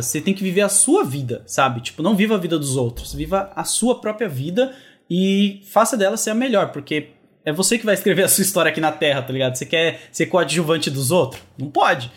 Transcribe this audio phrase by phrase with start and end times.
[0.00, 1.80] Você tem que viver a sua vida, sabe?
[1.80, 4.72] Tipo, não viva a vida dos outros, viva a sua própria vida
[5.10, 7.08] e faça dela ser a melhor, porque
[7.44, 9.56] é você que vai escrever a sua história aqui na Terra, tá ligado?
[9.56, 11.42] Você quer ser coadjuvante dos outros?
[11.58, 12.12] Não pode.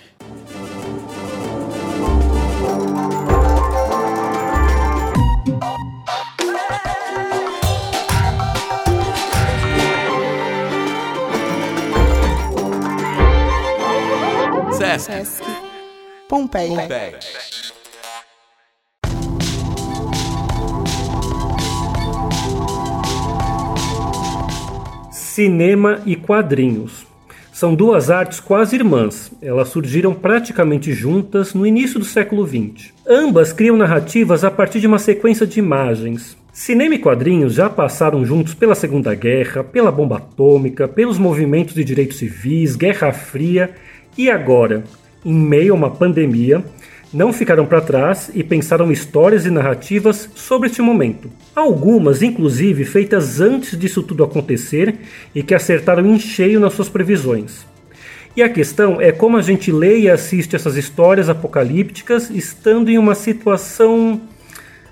[14.72, 15.42] Sesc.
[16.30, 16.70] Pompeia.
[16.70, 17.20] Pompeia.
[25.34, 27.08] Cinema e quadrinhos.
[27.54, 29.32] São duas artes quase irmãs.
[29.42, 32.92] Elas surgiram praticamente juntas no início do século XX.
[33.08, 36.36] Ambas criam narrativas a partir de uma sequência de imagens.
[36.52, 41.86] Cinema e quadrinhos já passaram juntos pela Segunda Guerra, pela bomba atômica, pelos movimentos de
[41.86, 43.72] direitos civis, Guerra Fria
[44.18, 44.84] e agora,
[45.24, 46.62] em meio a uma pandemia,
[47.14, 51.30] não ficaram para trás e pensaram histórias e narrativas sobre este momento.
[51.56, 54.96] Algumas, inclusive, feitas antes disso tudo acontecer
[55.36, 57.66] e que acertaram em cheio nas suas previsões.
[58.36, 62.98] E a questão é como a gente lê e assiste essas histórias apocalípticas estando em
[62.98, 64.22] uma situação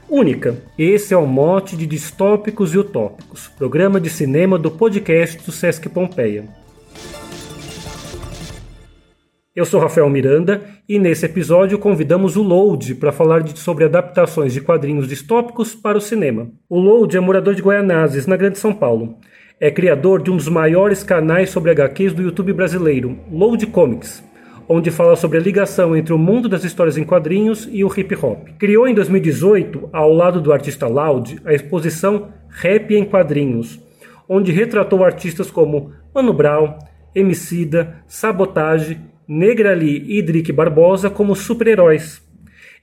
[0.10, 0.58] única.
[0.78, 5.88] Esse é o mote de Distópicos e Utópicos, programa de cinema do podcast do Sesc
[5.88, 6.59] Pompeia.
[9.60, 14.54] Eu sou Rafael Miranda e nesse episódio convidamos o Load para falar de, sobre adaptações
[14.54, 16.50] de quadrinhos distópicos para o cinema.
[16.70, 19.18] O Load é morador de Goianazes, na Grande São Paulo.
[19.60, 24.24] É criador de um dos maiores canais sobre HQs do YouTube brasileiro, Load Comics,
[24.66, 28.16] onde fala sobre a ligação entre o mundo das histórias em quadrinhos e o hip
[28.16, 28.48] hop.
[28.58, 33.78] Criou em 2018, ao lado do artista Loud, a exposição Rap em Quadrinhos,
[34.26, 36.80] onde retratou artistas como Mano Brown,
[37.14, 42.20] Emicida, Sabotage Negrali e Drick Barbosa como super-heróis.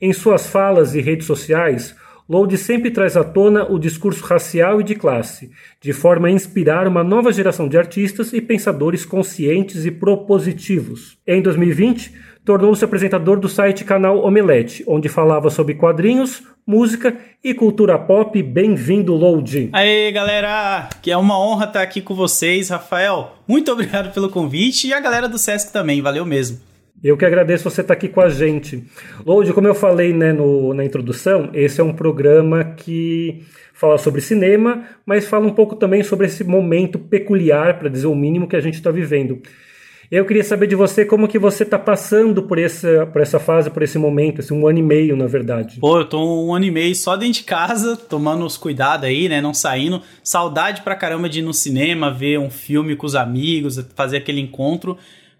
[0.00, 1.96] Em suas falas e redes sociais,
[2.28, 5.48] Load sempre traz à tona o discurso racial e de classe,
[5.80, 11.16] de forma a inspirar uma nova geração de artistas e pensadores conscientes e propositivos.
[11.24, 12.12] Em 2020,
[12.44, 18.42] tornou-se apresentador do site Canal Omelete, onde falava sobre quadrinhos, música e cultura pop.
[18.42, 19.70] Bem-vindo, Load!
[19.72, 20.88] Aê, galera!
[21.00, 23.36] Que é uma honra estar aqui com vocês, Rafael.
[23.46, 26.58] Muito obrigado pelo convite e a galera do Sesc também, valeu mesmo.
[27.02, 28.82] Eu que agradeço você estar aqui com a gente.
[29.24, 34.20] Load, como eu falei né, no, na introdução, esse é um programa que fala sobre
[34.20, 38.56] cinema, mas fala um pouco também sobre esse momento peculiar, para dizer o mínimo, que
[38.56, 39.40] a gente está vivendo.
[40.10, 43.70] Eu queria saber de você como que você está passando por essa, por essa fase,
[43.70, 45.80] por esse momento, esse um ano e meio, na verdade.
[45.80, 49.28] Pô, eu tô um ano e meio só dentro de casa, tomando os cuidados aí,
[49.28, 49.40] né?
[49.40, 50.00] Não saindo.
[50.22, 54.40] Saudade pra caramba de ir no cinema, ver um filme com os amigos, fazer aquele
[54.40, 54.96] encontro.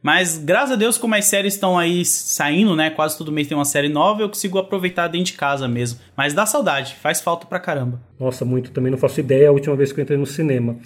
[0.07, 2.91] Mas graças a Deus, como as séries estão aí saindo, né?
[2.91, 5.99] Quase todo mês tem uma série nova, eu consigo aproveitar dentro de casa mesmo.
[6.17, 8.01] Mas dá saudade, faz falta pra caramba.
[8.17, 10.77] Nossa, muito, também não faço ideia a última vez que eu entrei no cinema.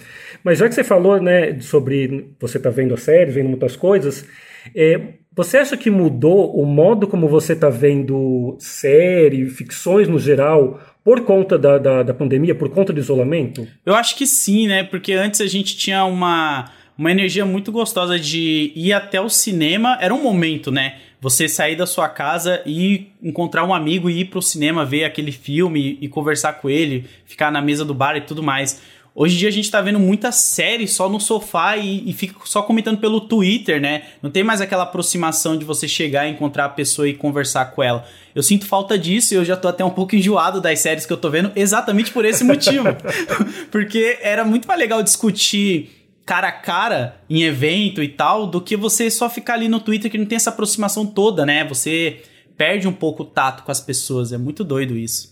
[0.42, 4.26] Mas já que você falou, né, sobre você tá vendo a série, vendo muitas coisas,
[4.74, 4.98] é,
[5.36, 11.26] você acha que mudou o modo como você tá vendo série, ficções no geral, por
[11.26, 13.68] conta da, da, da pandemia, por conta do isolamento?
[13.84, 14.82] Eu acho que sim, né?
[14.82, 19.96] Porque antes a gente tinha uma uma energia muito gostosa de ir até o cinema.
[20.02, 20.96] Era um momento, né?
[21.18, 25.32] Você sair da sua casa e encontrar um amigo e ir pro cinema ver aquele
[25.32, 28.82] filme e conversar com ele, ficar na mesa do bar e tudo mais.
[29.14, 32.34] Hoje em dia a gente tá vendo muita série só no sofá e, e, fica
[32.44, 34.02] só comentando pelo Twitter, né?
[34.22, 37.82] Não tem mais aquela aproximação de você chegar e encontrar a pessoa e conversar com
[37.82, 38.06] ela.
[38.34, 41.12] Eu sinto falta disso e eu já tô até um pouco enjoado das séries que
[41.12, 42.84] eu tô vendo exatamente por esse motivo.
[43.72, 48.76] Porque era muito mais legal discutir cara a cara em evento e tal, do que
[48.76, 51.64] você só ficar ali no Twitter que não tem essa aproximação toda, né?
[51.64, 52.20] Você
[52.56, 54.32] perde um pouco o tato com as pessoas.
[54.32, 55.30] É muito doido isso.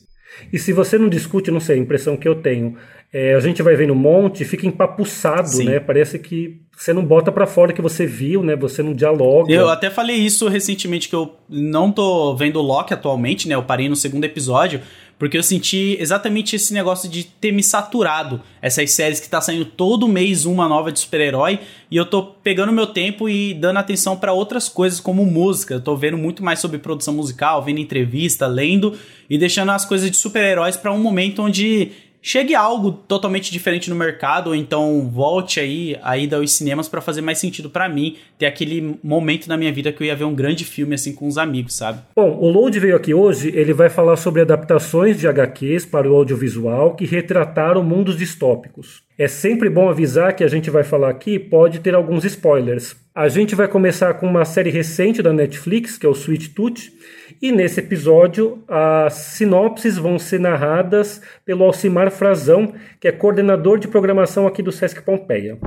[0.53, 2.77] E se você não discute, não sei, a impressão que eu tenho,
[3.13, 5.65] é, a gente vai vendo um monte, fica empapuçado, Sim.
[5.65, 5.81] né?
[5.81, 8.55] Parece que você não bota para fora que você viu, né?
[8.57, 9.53] Você não dialoga.
[9.53, 13.55] Eu até falei isso recentemente que eu não tô vendo Loki atualmente, né?
[13.55, 14.83] Eu parei no segundo episódio,
[15.19, 18.41] porque eu senti exatamente esse negócio de ter me saturado.
[18.63, 21.59] Essas séries que tá saindo todo mês uma nova de super-herói.
[21.91, 25.75] E eu tô pegando meu tempo e dando atenção para outras coisas, como música.
[25.75, 28.97] Eu tô vendo muito mais sobre produção musical, vendo entrevista, lendo.
[29.29, 33.97] E deixando as coisas de super-heróis para um momento onde chegue algo totalmente diferente no
[33.97, 38.47] mercado, ou então volte aí a aos cinemas para fazer mais sentido para mim, ter
[38.47, 41.39] aquele momento na minha vida que eu ia ver um grande filme assim com os
[41.39, 42.01] amigos, sabe?
[42.15, 46.15] Bom, o Load veio aqui hoje, ele vai falar sobre adaptações de HQs para o
[46.15, 49.03] audiovisual que retrataram mundos distópicos.
[49.17, 52.95] É sempre bom avisar que a gente vai falar aqui pode ter alguns spoilers.
[53.15, 56.93] A gente vai começar com uma série recente da Netflix, que é o Sweet Tooth,
[57.41, 63.89] e nesse episódio as sinopses vão ser narradas pelo Alcimar Frazão, que é coordenador de
[63.89, 65.59] programação aqui do Sesc Pompeia.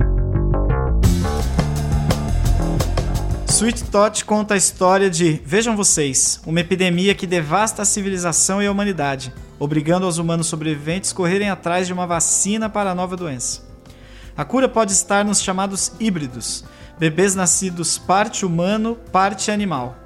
[3.48, 8.66] Sweet Tot conta a história de, vejam vocês, uma epidemia que devasta a civilização e
[8.66, 9.32] a humanidade
[9.62, 13.62] obrigando os humanos sobreviventes a correrem atrás de uma vacina para a nova doença.
[14.36, 16.64] A cura pode estar nos chamados híbridos,
[16.98, 20.01] bebês nascidos parte humano, parte animal.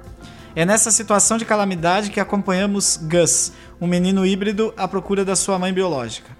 [0.57, 5.59] É nessa situação de calamidade que acompanhamos Gus, um menino híbrido à procura da sua
[5.59, 6.35] mãe biológica.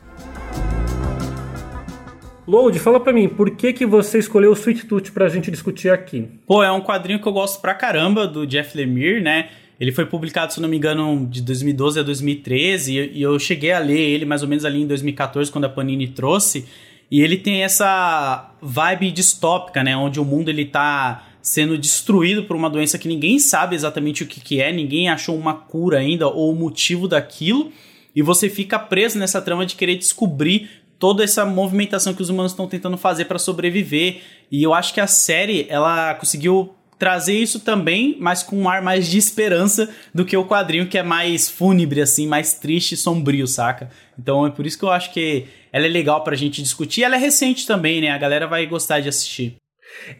[2.47, 5.91] Load, fala pra mim, por que que você escolheu o Sweet Tooth pra gente discutir
[5.91, 6.27] aqui?
[6.47, 9.49] Pô, é um quadrinho que eu gosto pra caramba, do Jeff Lemire, né?
[9.79, 13.77] Ele foi publicado, se não me engano, de 2012 a 2013, e eu cheguei a
[13.77, 16.65] ler ele mais ou menos ali em 2014, quando a Panini trouxe.
[17.11, 19.95] E ele tem essa vibe distópica, né?
[19.95, 24.27] Onde o mundo ele tá sendo destruído por uma doença que ninguém sabe exatamente o
[24.27, 27.71] que, que é, ninguém achou uma cura ainda ou o motivo daquilo.
[28.13, 32.51] E você fica preso nessa trama de querer descobrir toda essa movimentação que os humanos
[32.51, 34.17] estão tentando fazer para sobreviver.
[34.51, 38.81] E eu acho que a série ela conseguiu trazer isso também, mas com um ar
[38.81, 42.97] mais de esperança do que o quadrinho que é mais fúnebre, assim, mais triste e
[42.97, 43.89] sombrio, saca?
[44.19, 47.03] Então é por isso que eu acho que ela é legal pra gente discutir.
[47.03, 48.09] Ela é recente também, né?
[48.09, 49.55] A galera vai gostar de assistir.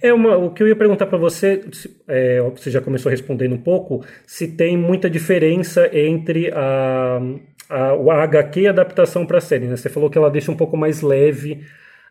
[0.02, 1.62] É uma, o que eu ia perguntar para você,
[2.08, 7.20] é, você já começou respondendo um pouco, se tem muita diferença entre a,
[7.70, 9.66] a, o HQ e a adaptação para a série.
[9.66, 9.76] Né?
[9.76, 11.64] Você falou que ela deixa um pouco mais leve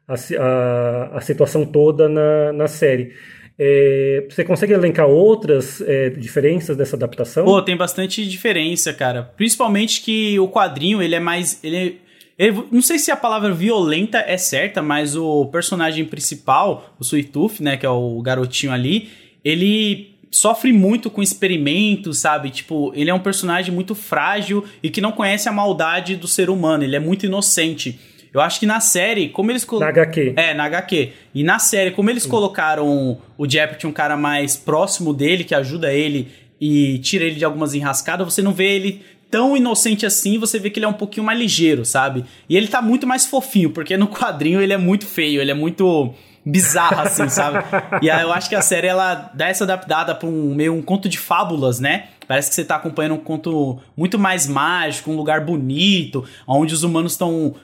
[0.08, 3.12] a, a, a situação toda na, na série.
[3.58, 7.44] É, você consegue elencar outras é, diferenças dessa adaptação?
[7.44, 9.22] Pô, tem bastante diferença, cara.
[9.22, 11.58] Principalmente que o quadrinho, ele é mais...
[11.64, 12.00] Ele,
[12.38, 17.62] ele, não sei se a palavra violenta é certa, mas o personagem principal, o Suituf,
[17.62, 19.08] né, que é o garotinho ali,
[19.44, 22.50] ele sofre muito com experimentos, sabe?
[22.50, 26.50] Tipo, ele é um personagem muito frágil e que não conhece a maldade do ser
[26.50, 27.98] humano, ele é muito inocente.
[28.34, 30.34] Eu acho que na série, como eles Na HQ.
[30.36, 31.12] É, na HQ.
[31.34, 32.28] E na série, como eles Sim.
[32.28, 36.28] colocaram o Jeopardy um cara mais próximo dele, que ajuda ele
[36.60, 40.70] e tira ele de algumas enrascadas, você não vê ele tão inocente assim, você vê
[40.70, 42.24] que ele é um pouquinho mais ligeiro, sabe?
[42.48, 45.54] E ele tá muito mais fofinho, porque no quadrinho ele é muito feio, ele é
[45.54, 46.14] muito
[46.44, 47.58] bizarro assim, sabe?
[48.00, 50.80] E aí eu acho que a série ela dá essa adaptada para um meio um
[50.80, 52.08] conto de fábulas, né?
[52.28, 56.82] Parece que você tá acompanhando um conto muito mais mágico, um lugar bonito, onde os
[56.82, 57.54] humanos estão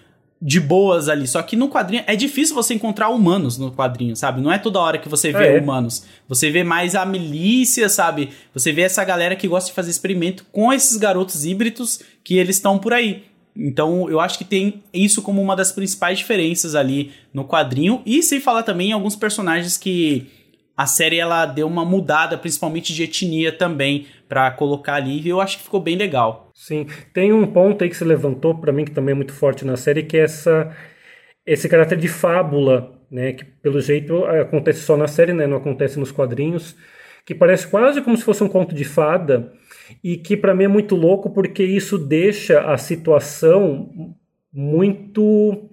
[0.44, 1.28] de boas ali.
[1.28, 4.40] Só que no quadrinho é difícil você encontrar humanos no quadrinho, sabe?
[4.40, 5.60] Não é toda hora que você vê é.
[5.60, 6.04] humanos.
[6.28, 8.30] Você vê mais a milícia, sabe?
[8.52, 12.56] Você vê essa galera que gosta de fazer experimento com esses garotos híbridos que eles
[12.56, 13.22] estão por aí.
[13.56, 18.02] Então, eu acho que tem isso como uma das principais diferenças ali no quadrinho.
[18.04, 20.26] E sem falar também em alguns personagens que
[20.76, 25.40] a série ela deu uma mudada, principalmente de etnia também, para colocar ali, e eu
[25.40, 26.50] acho que ficou bem legal.
[26.54, 29.64] Sim, tem um ponto aí que você levantou para mim que também é muito forte
[29.64, 30.74] na série, que é essa
[31.44, 35.98] esse caráter de fábula, né, que pelo jeito acontece só na série, né, não acontece
[35.98, 36.76] nos quadrinhos,
[37.26, 39.52] que parece quase como se fosse um conto de fada
[40.02, 44.14] e que para mim é muito louco porque isso deixa a situação
[44.52, 45.70] muito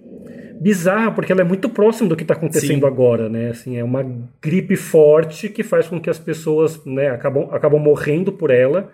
[0.59, 2.87] bizarra, porque ela é muito próxima do que está acontecendo Sim.
[2.87, 3.49] agora, né?
[3.49, 4.05] Assim, é uma
[4.41, 8.91] gripe forte que faz com que as pessoas né, acabam, acabam morrendo por ela.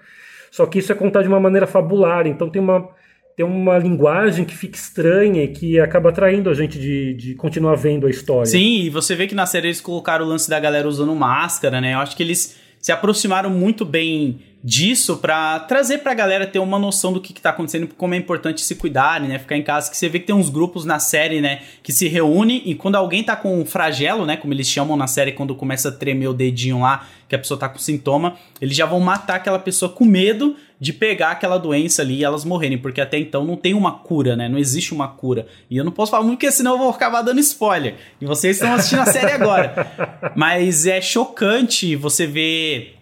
[0.52, 2.88] Só que isso é contado de uma maneira fabular, então tem uma,
[3.36, 7.76] tem uma linguagem que fica estranha e que acaba atraindo a gente de, de continuar
[7.76, 8.46] vendo a história.
[8.46, 11.82] Sim, e você vê que na série eles colocaram o lance da galera usando máscara,
[11.82, 11.96] né?
[11.96, 16.80] Eu acho que eles se aproximaram muito bem disso para trazer pra galera ter uma
[16.80, 19.38] noção do que, que tá acontecendo, como é importante se cuidarem, né?
[19.38, 22.08] Ficar em casa, que você vê que tem uns grupos na série, né, que se
[22.08, 25.90] reúnem e quando alguém tá com flagelo, né, como eles chamam na série quando começa
[25.90, 29.36] a tremer o dedinho lá, que a pessoa tá com sintoma, eles já vão matar
[29.36, 33.46] aquela pessoa com medo de pegar aquela doença ali e elas morrerem, porque até então
[33.46, 34.50] não tem uma cura, né?
[34.50, 35.48] Não existe uma cura.
[35.70, 37.96] E eu não posso falar muito, porque senão eu vou acabar dando spoiler.
[38.20, 40.34] E vocês estão assistindo a série agora.
[40.36, 42.96] Mas é chocante você ver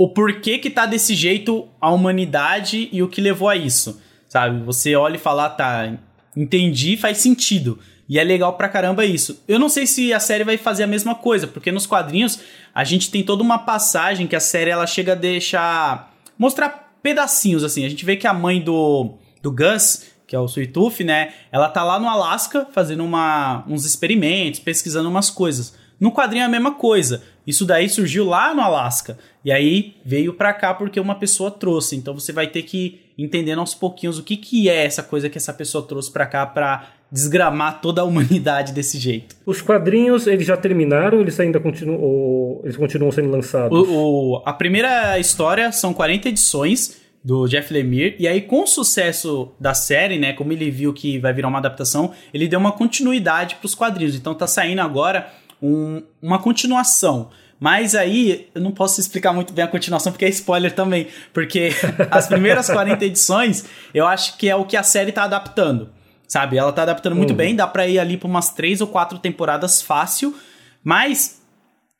[0.00, 4.64] o porquê que tá desse jeito a humanidade e o que levou a isso, sabe?
[4.64, 5.92] Você olha e fala, ah, tá,
[6.34, 7.78] entendi, faz sentido.
[8.08, 9.44] E é legal pra caramba isso.
[9.46, 12.40] Eu não sei se a série vai fazer a mesma coisa, porque nos quadrinhos
[12.74, 17.62] a gente tem toda uma passagem que a série ela chega a deixar mostrar pedacinhos
[17.62, 17.84] assim.
[17.84, 21.34] A gente vê que a mãe do do Gus, que é o Suituf, né?
[21.52, 25.74] Ela tá lá no Alasca fazendo uma, uns experimentos, pesquisando umas coisas.
[26.00, 27.22] No quadrinho é a mesma coisa.
[27.50, 29.18] Isso daí surgiu lá no Alasca.
[29.44, 31.96] E aí veio para cá porque uma pessoa trouxe.
[31.96, 35.36] Então você vai ter que entender aos pouquinhos o que, que é essa coisa que
[35.36, 39.34] essa pessoa trouxe para cá para desgramar toda a humanidade desse jeito.
[39.44, 43.76] Os quadrinhos, eles já terminaram eles ainda continuam, ou eles continuam sendo lançados?
[43.76, 48.66] O, o, a primeira história são 40 edições do Jeff Lemire, e aí com o
[48.66, 52.72] sucesso da série, né, como ele viu que vai virar uma adaptação, ele deu uma
[52.72, 54.14] continuidade para os quadrinhos.
[54.14, 55.28] Então tá saindo agora
[55.62, 57.30] um, uma continuação.
[57.58, 61.70] Mas aí eu não posso explicar muito bem a continuação porque é spoiler também, porque
[62.10, 65.90] as primeiras 40 edições eu acho que é o que a série tá adaptando.
[66.26, 66.56] Sabe?
[66.56, 67.36] Ela tá adaptando muito uhum.
[67.36, 70.34] bem, dá pra ir ali pra umas três ou quatro temporadas fácil.
[70.82, 71.42] Mas,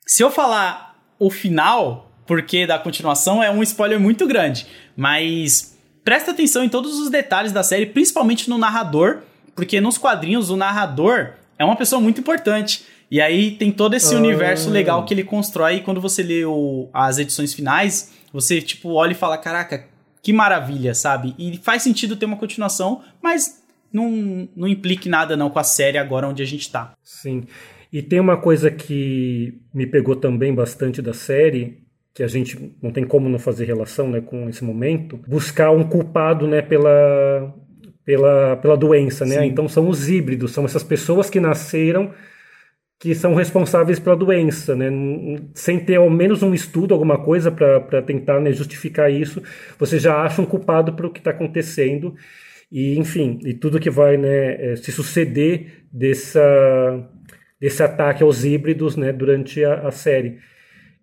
[0.07, 4.65] se eu falar o final, porque da continuação, é um spoiler muito grande.
[4.95, 9.19] Mas presta atenção em todos os detalhes da série, principalmente no narrador,
[9.53, 12.85] porque nos quadrinhos o narrador é uma pessoa muito importante.
[13.11, 14.17] E aí tem todo esse ah.
[14.17, 18.93] universo legal que ele constrói e quando você lê o, as edições finais, você tipo
[18.93, 19.85] olha e fala, caraca,
[20.23, 21.35] que maravilha, sabe?
[21.37, 25.97] E faz sentido ter uma continuação, mas não, não implique nada não com a série
[25.97, 26.93] agora onde a gente tá.
[27.03, 27.43] Sim.
[27.91, 31.79] E tem uma coisa que me pegou também bastante da série,
[32.13, 35.83] que a gente não tem como não fazer relação né, com esse momento, buscar um
[35.83, 37.53] culpado né, pela,
[38.05, 39.25] pela, pela doença.
[39.25, 39.45] Né?
[39.45, 42.13] Então são os híbridos, são essas pessoas que nasceram
[43.01, 44.85] que são responsáveis pela doença, né?
[45.55, 49.41] sem ter ao menos um estudo, alguma coisa para tentar né, justificar isso,
[49.79, 52.15] você já acha um culpado para o que está acontecendo
[52.71, 56.39] e enfim, e tudo que vai né, é, se suceder dessa,
[57.59, 60.37] desse ataque aos híbridos né, durante a, a série.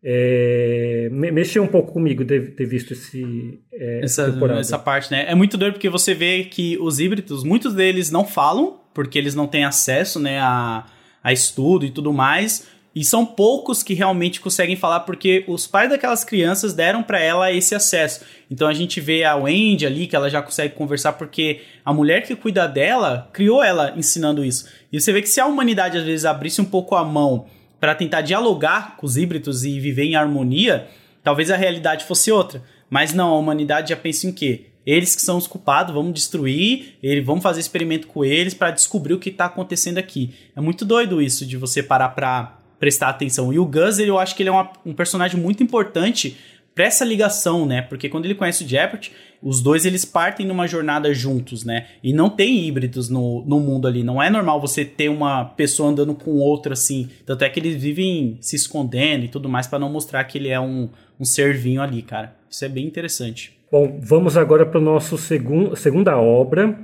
[0.01, 5.27] É, mexeu um pouco comigo ter, ter visto esse, é, essa, essa parte, né?
[5.29, 9.35] É muito doido porque você vê que os híbridos, muitos deles não falam, porque eles
[9.35, 10.87] não têm acesso né, a,
[11.29, 12.67] a estudo e tudo mais.
[12.95, 17.53] E são poucos que realmente conseguem falar porque os pais daquelas crianças deram para ela
[17.53, 18.25] esse acesso.
[18.51, 22.23] Então a gente vê a Wendy ali que ela já consegue conversar porque a mulher
[22.23, 24.69] que cuida dela criou ela ensinando isso.
[24.91, 27.47] E você vê que se a humanidade às vezes abrisse um pouco a mão
[27.79, 30.89] para tentar dialogar com os híbridos e viver em harmonia,
[31.23, 32.63] talvez a realidade fosse outra.
[32.89, 34.68] Mas não, a humanidade já pensa em quê?
[34.89, 39.13] Eles que são os culpados, vamos destruir, ele, vamos fazer experimento com eles para descobrir
[39.13, 40.31] o que está acontecendo aqui.
[40.57, 43.53] É muito doido isso de você parar para prestar atenção.
[43.53, 46.39] E o Gus, eu acho que ele é uma, um personagem muito importante
[46.75, 47.83] para essa ligação, né?
[47.83, 51.89] Porque quando ele conhece o Jeopardy, os dois eles partem numa jornada juntos, né?
[52.03, 54.03] E não tem híbridos no, no mundo ali.
[54.03, 57.11] Não é normal você ter uma pessoa andando com outra assim.
[57.27, 60.49] Tanto é que eles vivem se escondendo e tudo mais para não mostrar que ele
[60.49, 60.89] é um,
[61.21, 62.35] um servinho ali, cara.
[62.49, 63.58] Isso é bem interessante.
[63.71, 66.75] Bom, vamos agora para o nosso segun, segunda obra.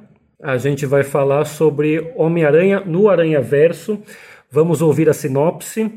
[0.42, 4.02] A gente vai falar sobre Homem-Aranha no Aranha Verso.
[4.50, 5.90] Vamos ouvir a sinopse.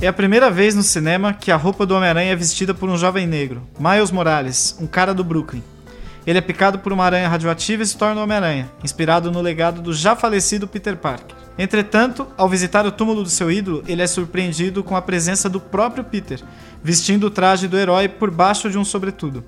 [0.00, 2.96] É a primeira vez no cinema que a roupa do Homem-Aranha é vestida por um
[2.96, 5.62] jovem negro, Miles Morales, um cara do Brooklyn.
[6.26, 9.92] Ele é picado por uma aranha radioativa e se torna Homem-Aranha, inspirado no legado do
[9.92, 11.45] já falecido Peter Parker.
[11.58, 15.58] Entretanto, ao visitar o túmulo do seu ídolo, ele é surpreendido com a presença do
[15.58, 16.40] próprio Peter,
[16.82, 19.42] vestindo o traje do herói por baixo de um sobretudo.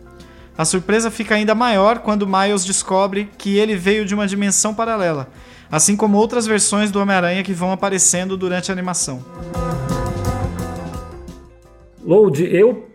[0.56, 5.28] A surpresa fica ainda maior quando Miles descobre que ele veio de uma dimensão paralela,
[5.70, 9.22] assim como outras versões do Homem-Aranha que vão aparecendo durante a animação.
[12.02, 12.88] Load, eu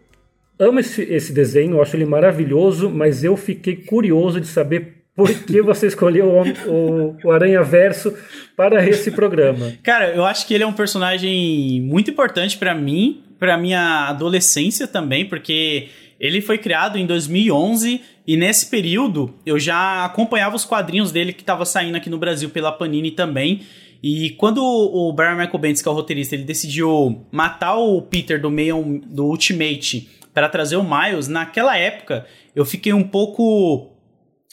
[0.58, 5.62] amo esse, esse desenho, acho ele maravilhoso, mas eu fiquei curioso de saber por que
[5.62, 6.27] você escolheu
[6.67, 8.13] o, o, Aranha Verso
[8.55, 9.74] para esse programa?
[9.84, 14.88] Cara, eu acho que ele é um personagem muito importante para mim, para minha adolescência
[14.88, 15.89] também, porque
[16.20, 21.41] ele foi criado em 2011 e nesse período eu já acompanhava os quadrinhos dele que
[21.41, 23.62] estava saindo aqui no Brasil pela Panini também.
[24.01, 28.41] E quando o Brian Michael Bendis, que é o roteirista, ele decidiu matar o Peter
[28.41, 33.93] do meio do Ultimate para trazer o Miles, naquela época eu fiquei um pouco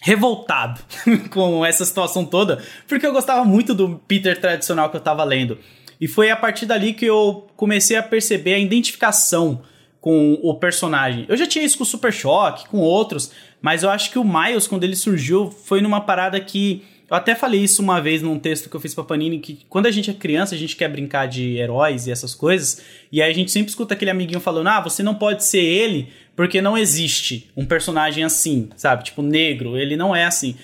[0.03, 0.81] revoltado
[1.31, 5.59] com essa situação toda, porque eu gostava muito do Peter tradicional que eu estava lendo.
[6.01, 9.63] E foi a partir dali que eu comecei a perceber a identificação
[10.01, 11.27] com o personagem.
[11.29, 13.31] Eu já tinha isso com o Super Choque, com outros,
[13.61, 16.83] mas eu acho que o Miles, quando ele surgiu, foi numa parada que.
[17.09, 19.87] Eu até falei isso uma vez num texto que eu fiz pra Panini, que quando
[19.87, 23.29] a gente é criança, a gente quer brincar de heróis e essas coisas, e aí
[23.29, 26.77] a gente sempre escuta aquele amiguinho falando, ah, você não pode ser ele, porque não
[26.77, 29.05] existe um personagem assim, sabe?
[29.05, 30.57] Tipo, negro, ele não é assim.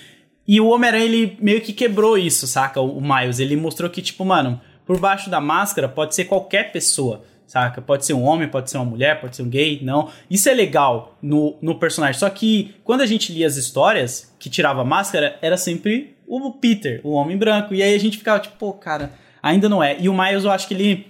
[0.46, 2.80] E o Homem-Aranha, ele meio que quebrou isso, saca?
[2.80, 7.25] O Miles, ele mostrou que, tipo, mano, por baixo da máscara pode ser qualquer pessoa
[7.46, 7.80] saca?
[7.80, 10.11] Pode ser um homem, pode ser uma mulher, pode ser um gay, não.
[10.30, 12.18] Isso é legal no, no personagem.
[12.18, 16.50] Só que quando a gente lia as histórias, que tirava a máscara, era sempre o
[16.52, 17.75] Peter, o homem branco.
[17.75, 19.96] E aí a gente ficava tipo, pô, cara, ainda não é.
[20.00, 21.06] E o Miles, eu acho que ele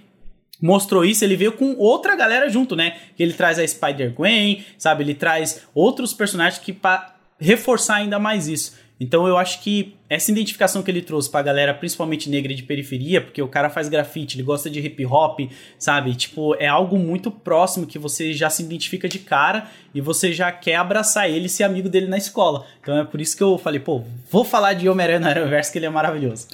[0.61, 2.97] mostrou isso, ele veio com outra galera junto, né?
[3.17, 5.03] Ele traz a Spider-Gwen, sabe?
[5.03, 8.75] Ele traz outros personagens que para reforçar ainda mais isso.
[8.99, 13.21] Então eu acho que essa identificação que ele trouxe pra galera, principalmente negra de periferia,
[13.21, 15.39] porque o cara faz grafite, ele gosta de hip hop,
[15.77, 16.15] sabe?
[16.15, 20.51] Tipo, é algo muito próximo que você já se identifica de cara e você já
[20.51, 22.65] quer abraçar ele e ser amigo dele na escola.
[22.81, 25.77] Então é por isso que eu falei, pô, vou falar de Homem-Aranha no Aranhaverso que
[25.77, 26.47] ele é maravilhoso.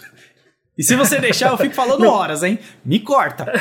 [0.78, 2.58] E se você deixar, eu fico falando horas, hein?
[2.84, 3.52] Me corta.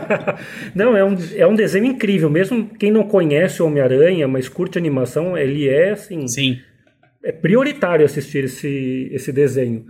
[0.74, 2.30] não, é um, é um desenho incrível.
[2.30, 6.26] Mesmo quem não conhece o Homem-Aranha, mas curte animação, ele é assim.
[6.26, 6.58] Sim
[7.22, 9.86] é prioritário assistir esse, esse desenho.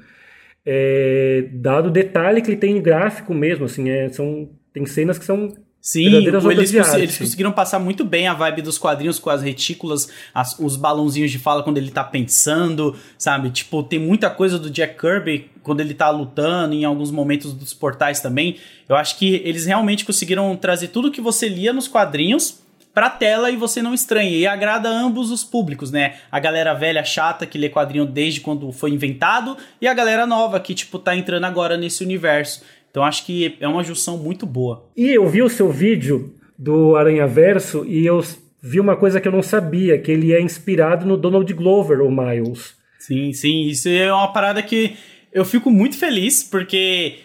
[0.64, 5.18] É, dado o detalhe que ele tem em gráfico mesmo, assim, é, são, tem cenas
[5.18, 9.40] que são Sim, eles, eles, conseguiram passar muito bem a vibe dos quadrinhos com as
[9.40, 13.48] retículas, as, os balãozinhos de fala quando ele tá pensando, sabe?
[13.50, 17.74] Tipo, tem muita coisa do Jack Kirby quando ele tá lutando, em alguns momentos dos
[17.74, 18.56] portais também.
[18.88, 22.60] Eu acho que eles realmente conseguiram trazer tudo que você lia nos quadrinhos
[22.94, 24.30] pra tela e você não estranha.
[24.30, 26.16] E agrada ambos os públicos, né?
[26.32, 30.58] A galera velha chata que lê quadrinho desde quando foi inventado e a galera nova
[30.58, 32.64] que, tipo, tá entrando agora nesse universo.
[32.90, 34.88] Então acho que é uma junção muito boa.
[34.96, 38.24] E eu vi o seu vídeo do Aranha Verso e eu
[38.60, 42.10] vi uma coisa que eu não sabia, que ele é inspirado no Donald Glover, o
[42.10, 42.74] Miles.
[42.98, 44.96] Sim, sim, isso é uma parada que
[45.32, 47.18] eu fico muito feliz, porque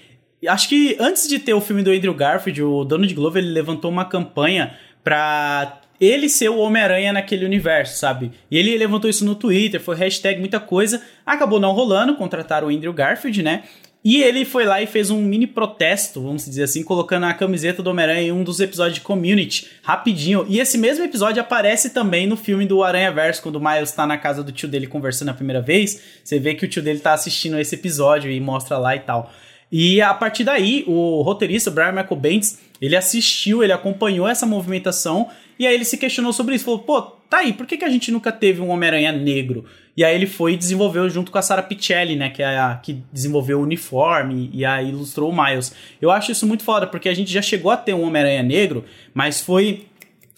[0.47, 3.89] acho que antes de ter o filme do Andrew Garfield, o Donald Glover ele levantou
[3.89, 8.31] uma campanha pra ele ser o Homem-Aranha naquele universo, sabe?
[8.49, 12.71] E ele levantou isso no Twitter, foi hashtag muita coisa, acabou não rolando, contrataram o
[12.71, 13.63] Andrew Garfield, né?
[14.03, 17.81] E ele foi lá e fez um mini protesto, vamos dizer assim, colocando a camiseta
[17.81, 20.45] do Homem-Aranha em um dos episódios de Community, rapidinho.
[20.49, 24.05] E esse mesmo episódio aparece também no filme do Aranha Verso, quando o Miles tá
[24.05, 26.01] na casa do tio dele conversando a primeira vez.
[26.21, 29.31] Você vê que o tio dele tá assistindo esse episódio e mostra lá e tal.
[29.71, 34.45] E a partir daí, o roteirista, o Brian Michael Bendis, ele assistiu, ele acompanhou essa
[34.45, 36.65] movimentação e aí ele se questionou sobre isso.
[36.65, 39.63] Falou, pô, tá aí, por que, que a gente nunca teve um Homem-Aranha negro?
[39.95, 42.75] E aí ele foi e desenvolveu junto com a Sarah Pichelli, né, que é a
[42.75, 45.73] que desenvolveu o uniforme e aí ilustrou o Miles.
[46.01, 48.83] Eu acho isso muito foda, porque a gente já chegou a ter um Homem-Aranha negro,
[49.13, 49.85] mas foi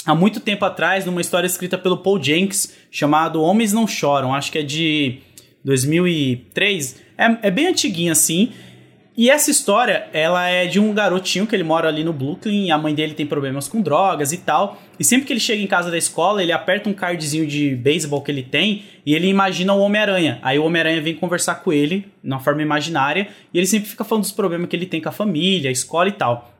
[0.05, 4.51] há muito tempo atrás numa história escrita pelo Paul Jenks, chamado Homens Não Choram, acho
[4.51, 5.19] que é de
[5.63, 7.01] 2003.
[7.18, 8.51] É, é bem antiguinho assim,
[9.18, 12.78] e essa história, ela é de um garotinho que ele mora ali no Brooklyn, a
[12.78, 14.82] mãe dele tem problemas com drogas e tal.
[15.00, 18.22] E sempre que ele chega em casa da escola, ele aperta um cardzinho de beisebol
[18.22, 20.40] que ele tem e ele imagina o Homem-Aranha.
[20.42, 24.24] Aí o Homem-Aranha vem conversar com ele, na forma imaginária, e ele sempre fica falando
[24.24, 26.54] dos problemas que ele tem com a família, a escola e tal.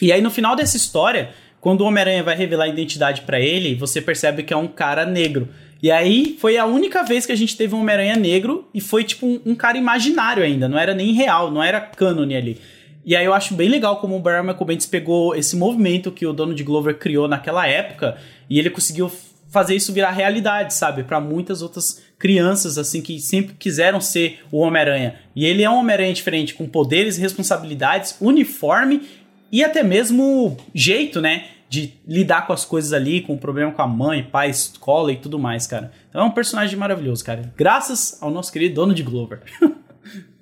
[0.00, 3.74] E aí no final dessa história, quando o Homem-Aranha vai revelar a identidade para ele,
[3.74, 5.48] você percebe que é um cara negro.
[5.82, 9.04] E aí foi a única vez que a gente teve um Homem-Aranha negro e foi
[9.04, 12.58] tipo um, um, cara imaginário ainda, não era nem real, não era cânone ali.
[13.04, 16.32] E aí eu acho bem legal como o Michael Bendis pegou esse movimento que o
[16.32, 18.18] dono de Glover criou naquela época
[18.50, 19.10] e ele conseguiu
[19.48, 21.04] fazer isso virar realidade, sabe?
[21.04, 25.14] Para muitas outras crianças assim que sempre quiseram ser o Homem-Aranha.
[25.34, 29.02] E ele é um Homem-Aranha diferente, com poderes e responsabilidades, uniforme
[29.50, 31.44] e até mesmo jeito, né?
[31.68, 35.16] De lidar com as coisas ali, com o problema com a mãe, pai, escola e
[35.16, 35.92] tudo mais, cara.
[36.08, 37.52] Então é um personagem maravilhoso, cara.
[37.56, 39.40] Graças ao nosso querido dono de Glover.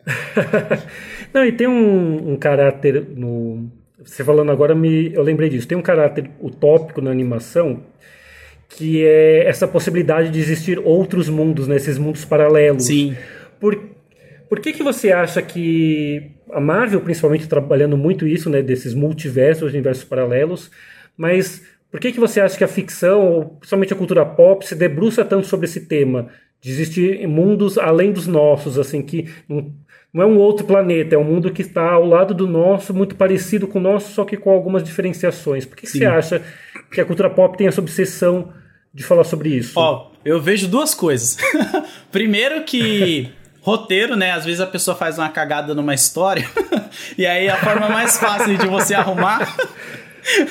[1.35, 3.69] Não, e tem um, um, caráter no.
[4.05, 5.67] Você falando agora, me, eu lembrei disso.
[5.67, 7.83] Tem um caráter utópico na animação
[8.69, 11.77] que é essa possibilidade de existir outros mundos, né?
[11.77, 12.85] esses mundos paralelos.
[12.85, 13.17] Sim.
[13.61, 13.81] Por,
[14.49, 19.73] por que, que você acha que a Marvel, principalmente trabalhando muito isso, né, desses multiversos,
[19.73, 20.71] universos paralelos,
[21.17, 24.75] mas por que, que você acha que a ficção, ou principalmente a cultura pop, se
[24.75, 26.29] debruça tanto sobre esse tema?
[26.61, 29.73] De existir mundos além dos nossos, assim, que não,
[30.13, 33.15] não é um outro planeta, é um mundo que está ao lado do nosso, muito
[33.15, 35.65] parecido com o nosso, só que com algumas diferenciações.
[35.65, 36.43] Por que, que você acha
[36.91, 38.53] que a cultura pop tem essa obsessão
[38.93, 39.79] de falar sobre isso?
[39.79, 41.37] Ó, eu vejo duas coisas.
[42.11, 44.33] Primeiro que roteiro, né?
[44.33, 46.49] Às vezes a pessoa faz uma cagada numa história
[47.19, 49.57] e aí a forma mais fácil de você arrumar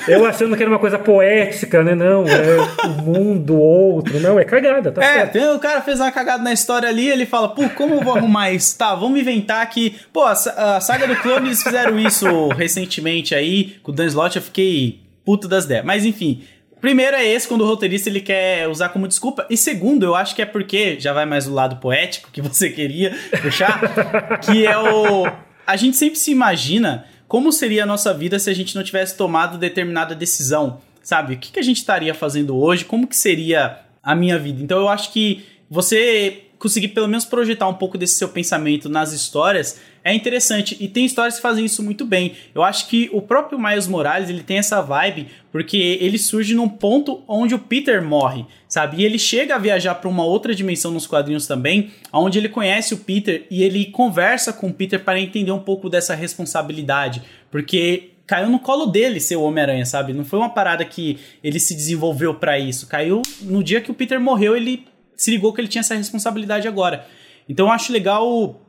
[0.08, 1.94] eu achando que era uma coisa poética, né?
[1.94, 4.18] Não, é o mundo, outro.
[4.20, 5.32] Não, é cagada, tá é, certo.
[5.32, 8.16] Tem, o cara fez uma cagada na história ali, ele fala, pô, como eu vou
[8.16, 8.76] arrumar isso?
[8.76, 9.96] Tá, vamos inventar que...
[10.12, 14.36] Pô, a, a saga do clone, eles fizeram isso recentemente aí, com o Dan Slott,
[14.36, 15.84] eu fiquei puto das ideias.
[15.84, 16.42] Mas, enfim...
[16.78, 19.46] Primeiro é esse, quando o roteirista ele quer usar como desculpa.
[19.48, 22.68] E segundo, eu acho que é porque, já vai mais o lado poético que você
[22.68, 25.26] queria puxar, que é o...
[25.66, 29.16] A gente sempre se imagina como seria a nossa vida se a gente não tivesse
[29.16, 31.34] tomado determinada decisão, sabe?
[31.34, 32.84] O que, que a gente estaria fazendo hoje?
[32.84, 34.62] Como que seria a minha vida?
[34.62, 39.12] Então eu acho que você conseguir pelo menos projetar um pouco desse seu pensamento nas
[39.12, 40.76] histórias é interessante.
[40.80, 42.34] E tem histórias que fazem isso muito bem.
[42.54, 46.68] Eu acho que o próprio Miles Morales, ele tem essa vibe, porque ele surge num
[46.68, 48.98] ponto onde o Peter morre, sabe?
[48.98, 52.94] E ele chega a viajar para uma outra dimensão nos quadrinhos também, onde ele conhece
[52.94, 57.22] o Peter e ele conversa com o Peter para entender um pouco dessa responsabilidade.
[57.50, 60.12] Porque caiu no colo dele ser o Homem-Aranha, sabe?
[60.12, 62.86] Não foi uma parada que ele se desenvolveu para isso.
[62.86, 64.84] Caiu no dia que o Peter morreu, ele
[65.16, 67.06] se ligou que ele tinha essa responsabilidade agora.
[67.48, 68.60] Então eu acho legal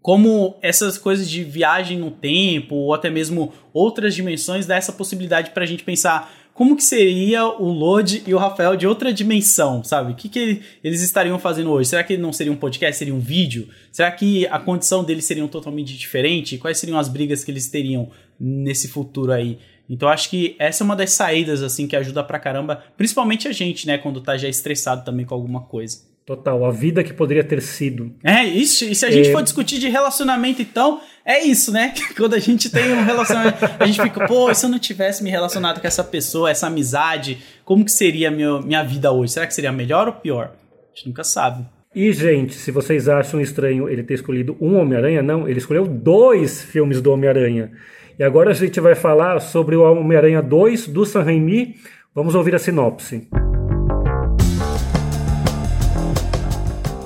[0.00, 5.50] como essas coisas de viagem no tempo ou até mesmo outras dimensões dá essa possibilidade
[5.50, 9.84] para a gente pensar como que seria o Lodi e o Rafael de outra dimensão,
[9.84, 10.10] sabe?
[10.10, 11.88] O que, que eles estariam fazendo hoje?
[11.88, 13.68] Será que não seria um podcast, seria um vídeo?
[13.92, 16.58] Será que a condição deles seria totalmente diferente?
[16.58, 19.56] Quais seriam as brigas que eles teriam nesse futuro aí?
[19.88, 23.52] Então acho que essa é uma das saídas assim que ajuda pra caramba, principalmente a
[23.52, 26.08] gente, né, quando tá já estressado também com alguma coisa.
[26.28, 28.14] Total, a vida que poderia ter sido.
[28.22, 29.32] É, isso, e se a gente é...
[29.32, 31.94] for discutir de relacionamento, então, é isso, né?
[32.14, 35.30] Quando a gente tem um relacionamento, a gente fica, pô, se eu não tivesse me
[35.30, 39.32] relacionado com essa pessoa, essa amizade, como que seria a minha, minha vida hoje?
[39.32, 40.52] Será que seria melhor ou pior?
[40.92, 41.64] A gente nunca sabe.
[41.94, 46.62] E, gente, se vocês acham estranho ele ter escolhido um Homem-Aranha, não, ele escolheu dois
[46.62, 47.72] filmes do Homem-Aranha.
[48.18, 51.76] E agora a gente vai falar sobre o Homem-Aranha 2 do Sam Raimi.
[52.12, 53.28] Vamos ouvir a sinopse.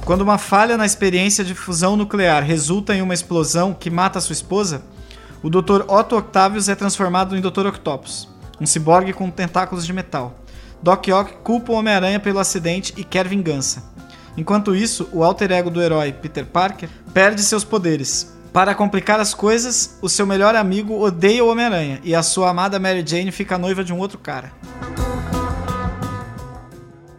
[0.07, 4.33] Quando uma falha na experiência de fusão nuclear resulta em uma explosão que mata sua
[4.33, 4.85] esposa,
[5.42, 5.83] o Dr.
[5.87, 7.66] Otto Octavius é transformado em Dr.
[7.66, 8.27] Octopus,
[8.59, 10.40] um ciborgue com tentáculos de metal.
[10.83, 13.85] Doc Ock culpa o Homem-Aranha pelo acidente e quer vingança.
[14.35, 18.33] Enquanto isso, o alter ego do herói, Peter Parker, perde seus poderes.
[18.52, 22.78] Para complicar as coisas, o seu melhor amigo odeia o Homem-Aranha e a sua amada
[22.78, 24.52] Mary Jane fica noiva de um outro cara.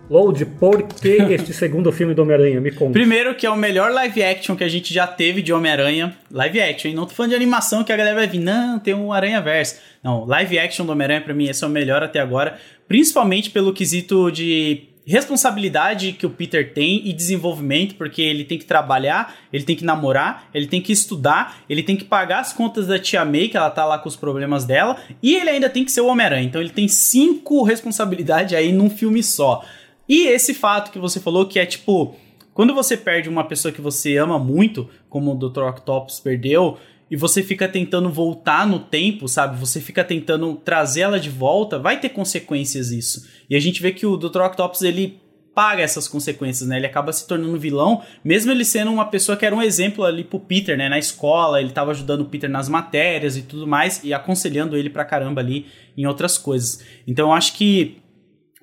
[0.07, 2.61] Load, por que este segundo filme do Homem-Aranha?
[2.61, 2.93] Me conta.
[2.93, 6.15] Primeiro que é o melhor live action que a gente já teve de Homem-Aranha.
[6.29, 6.95] Live action, hein?
[6.95, 9.77] Não tô falando de animação que a galera vai vir, não, tem um Aranha Verso.
[10.03, 12.59] Não, live action do Homem-Aranha pra mim esse é o melhor até agora.
[12.87, 18.65] Principalmente pelo quesito de responsabilidade que o Peter tem e desenvolvimento, porque ele tem que
[18.65, 22.87] trabalhar, ele tem que namorar, ele tem que estudar, ele tem que pagar as contas
[22.87, 25.83] da tia May, que ela tá lá com os problemas dela, e ele ainda tem
[25.83, 26.43] que ser o Homem-Aranha.
[26.43, 29.63] Então ele tem cinco responsabilidades aí num filme só.
[30.07, 32.15] E esse fato que você falou que é tipo,
[32.53, 35.63] quando você perde uma pessoa que você ama muito, como o Dr.
[35.63, 36.77] Octopus perdeu,
[37.13, 39.59] e você fica tentando voltar no tempo, sabe?
[39.59, 43.29] Você fica tentando trazer ela de volta, vai ter consequências isso.
[43.47, 44.41] E a gente vê que o Dr.
[44.41, 45.21] Octopus ele
[45.53, 46.77] paga essas consequências, né?
[46.77, 50.23] Ele acaba se tornando vilão, mesmo ele sendo uma pessoa que era um exemplo ali
[50.23, 50.89] pro Peter, né?
[50.89, 54.89] Na escola, ele tava ajudando o Peter nas matérias e tudo mais, e aconselhando ele
[54.89, 56.83] pra caramba ali em outras coisas.
[57.05, 57.97] Então eu acho que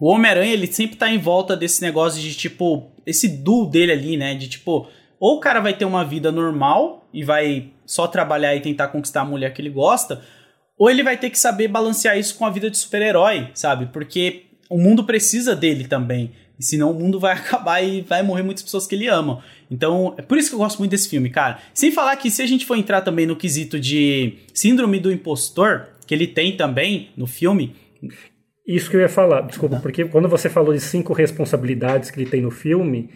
[0.00, 4.16] o Homem-Aranha, ele sempre tá em volta desse negócio de, tipo, esse duo dele ali,
[4.16, 4.34] né?
[4.34, 4.88] De, tipo,
[5.20, 9.20] ou o cara vai ter uma vida normal e vai só trabalhar e tentar conquistar
[9.20, 10.22] a mulher que ele gosta,
[10.78, 13.86] ou ele vai ter que saber balancear isso com a vida de super-herói, sabe?
[13.92, 16.32] Porque o mundo precisa dele também.
[16.58, 19.44] Senão o mundo vai acabar e vai morrer muitas pessoas que ele ama.
[19.70, 21.58] Então, é por isso que eu gosto muito desse filme, cara.
[21.74, 25.88] Sem falar que se a gente for entrar também no quesito de síndrome do impostor,
[26.06, 27.74] que ele tem também no filme,
[28.66, 32.30] isso que eu ia falar, desculpa, porque quando você falou de cinco responsabilidades que ele
[32.30, 33.10] tem no filme,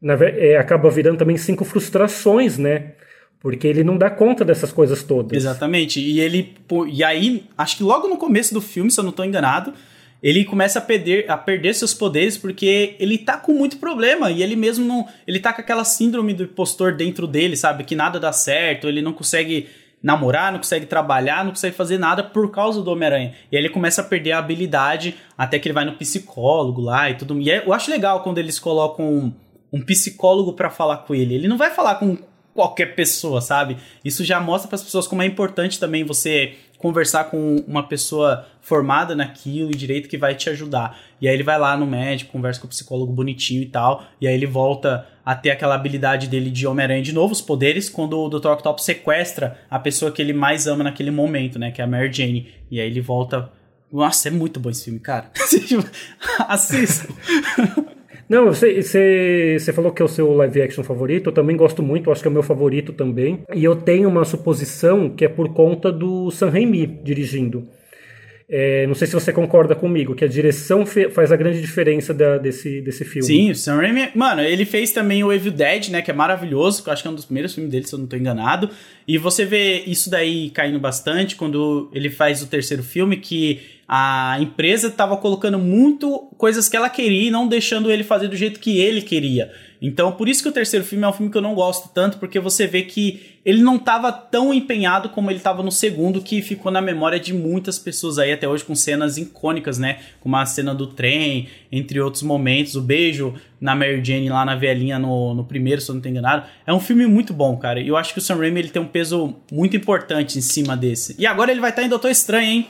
[0.00, 2.92] na, é, acaba virando também cinco frustrações, né?
[3.40, 5.36] Porque ele não dá conta dessas coisas todas.
[5.36, 6.00] Exatamente.
[6.00, 6.56] E ele.
[6.92, 9.72] E aí, acho que logo no começo do filme, se eu não estou enganado,
[10.22, 14.42] ele começa a perder, a perder seus poderes porque ele tá com muito problema e
[14.42, 15.06] ele mesmo não.
[15.26, 17.84] Ele tá com aquela síndrome do impostor dentro dele, sabe?
[17.84, 19.68] Que nada dá certo, ele não consegue
[20.02, 23.34] namorar, não consegue trabalhar, não consegue fazer nada por causa do Homem-Aranha.
[23.50, 27.10] E aí ele começa a perder a habilidade até que ele vai no psicólogo lá
[27.10, 27.40] e tudo.
[27.40, 29.34] E é, eu acho legal quando eles colocam
[29.72, 31.34] um, psicólogo para falar com ele.
[31.34, 32.16] Ele não vai falar com
[32.54, 33.76] qualquer pessoa, sabe?
[34.04, 38.46] Isso já mostra para as pessoas como é importante também você conversar com uma pessoa
[38.60, 40.98] formada naquilo e direito que vai te ajudar.
[41.20, 44.26] E aí ele vai lá no médico, conversa com o psicólogo bonitinho e tal, e
[44.26, 48.18] aí ele volta a ter aquela habilidade dele de Homem-Aranha de novo, os poderes, quando
[48.18, 48.48] o Dr.
[48.48, 52.12] Octopus sequestra a pessoa que ele mais ama naquele momento, né, que é a Mary
[52.12, 52.48] Jane.
[52.70, 53.50] E aí ele volta...
[53.90, 55.30] Nossa, é muito bom esse filme, cara.
[56.46, 57.08] Assista.
[58.28, 62.20] Não, você, falou que é o seu live action favorito, eu também gosto muito, acho
[62.20, 63.40] que é o meu favorito também.
[63.54, 67.66] E eu tenho uma suposição que é por conta do Sam Raimi dirigindo.
[68.50, 72.38] É, não sei se você concorda comigo, que a direção faz a grande diferença da,
[72.38, 73.26] desse, desse filme.
[73.26, 76.82] Sim, o Sam Raimi, mano, ele fez também o Evil Dead, né, que é maravilhoso,
[76.82, 78.70] que eu acho que é um dos primeiros filmes dele, se eu não tô enganado.
[79.06, 84.38] E você vê isso daí caindo bastante quando ele faz o terceiro filme, que a
[84.40, 88.60] empresa estava colocando muito coisas que ela queria e não deixando ele fazer do jeito
[88.60, 89.50] que ele queria.
[89.80, 92.18] Então, por isso que o terceiro filme é um filme que eu não gosto tanto,
[92.18, 96.42] porque você vê que ele não estava tão empenhado como ele estava no segundo, que
[96.42, 100.00] ficou na memória de muitas pessoas aí até hoje com cenas icônicas, né?
[100.20, 104.54] Como a cena do trem, entre outros momentos, o beijo na Mary Jane lá na
[104.54, 106.46] velhinha no, no primeiro, se eu não estou enganado.
[106.66, 107.80] É um filme muito bom, cara.
[107.80, 110.76] E eu acho que o Sam Raimi ele tem um peso muito importante em cima
[110.76, 111.16] desse.
[111.18, 112.66] E agora ele vai estar tá em Doutor Estranho, hein?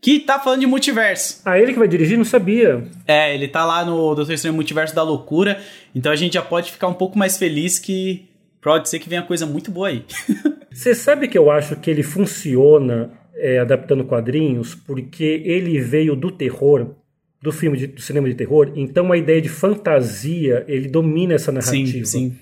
[0.00, 1.40] Que tá falando de multiverso.
[1.44, 2.16] Ah, ele que vai dirigir?
[2.16, 2.84] Não sabia.
[3.06, 5.60] É, ele tá lá no Doutor Estranho Multiverso da Loucura,
[5.94, 8.28] então a gente já pode ficar um pouco mais feliz que
[8.60, 10.04] pode ser que venha coisa muito boa aí.
[10.70, 16.30] Você sabe que eu acho que ele funciona é, adaptando quadrinhos porque ele veio do
[16.30, 16.94] terror,
[17.40, 21.50] do filme de, do cinema de terror, então a ideia de fantasia, ele domina essa
[21.50, 22.04] narrativa.
[22.04, 22.38] Sim, sim.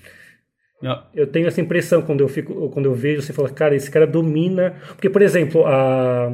[1.13, 4.05] Eu tenho essa impressão quando eu fico, quando eu vejo, você fala, cara, esse cara
[4.05, 4.75] domina.
[4.89, 6.31] Porque, por exemplo, a,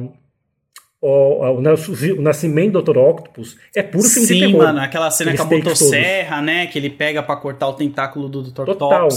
[1.02, 2.98] o, o, nascimento do Dr.
[2.98, 4.62] Octopus é puro filme Sim, de terror.
[4.62, 8.42] mano, aquela cena com a motosserra, né, que ele pega para cortar o tentáculo do
[8.42, 8.64] Dr.
[8.64, 9.08] Total.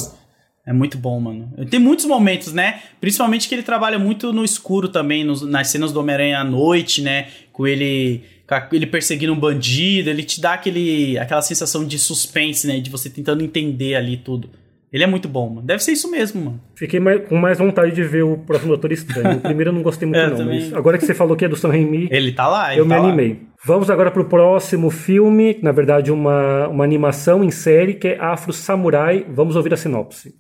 [0.66, 1.52] É muito bom, mano.
[1.70, 2.82] Tem muitos momentos, né?
[3.00, 7.04] Principalmente que ele trabalha muito no escuro também, nos, nas cenas do Homem-Aranha à noite,
[7.04, 7.28] né?
[7.54, 8.24] Com ele,
[8.72, 12.80] ele perseguindo um bandido, ele te dá aquele, aquela sensação de suspense, né?
[12.80, 14.50] De você tentando entender ali tudo.
[14.96, 15.62] Ele é muito bom, mano.
[15.62, 16.62] Deve ser isso mesmo, mano.
[16.74, 19.40] Fiquei mais, com mais vontade de ver o próximo Doutor Estranho.
[19.40, 20.38] O primeiro eu não gostei muito, não.
[20.38, 20.62] Também...
[20.62, 22.08] Mas agora que você falou que é do Sam Raimi...
[22.10, 23.30] Ele tá lá, ele Eu tá me animei.
[23.34, 23.40] Lá.
[23.66, 25.60] Vamos agora pro próximo filme.
[25.62, 29.26] Na verdade, uma, uma animação em série que é Afro Samurai.
[29.28, 30.34] Vamos ouvir a sinopse.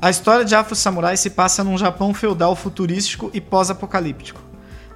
[0.00, 4.40] A história de Afro Samurai se passa num Japão feudal futurístico e pós-apocalíptico.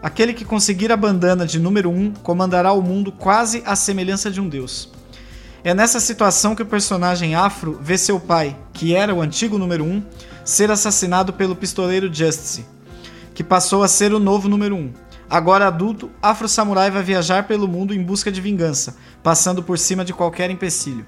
[0.01, 4.31] Aquele que conseguir a bandana de número 1 um, comandará o mundo quase à semelhança
[4.31, 4.97] de um deus.
[5.65, 9.85] É nessa situação que o personagem afro vê seu pai, que era o antigo número
[9.85, 10.03] 1, um,
[10.45, 12.65] ser assassinado pelo pistoleiro Justice,
[13.35, 14.79] que passou a ser o novo número 1.
[14.79, 14.93] Um.
[15.29, 20.05] Agora adulto, Afro Samurai vai viajar pelo mundo em busca de vingança, passando por cima
[20.05, 21.05] de qualquer empecilho.